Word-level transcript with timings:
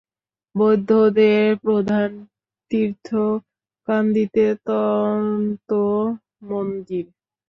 বৌদ্ধদের 0.55 1.45
প্রধান 1.63 2.09
তীর্থ 2.71 3.07
কান্দিতে 3.87 4.45
দন্ত-মন্দির। 4.67 6.05